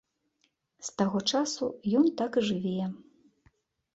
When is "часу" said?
1.33-1.69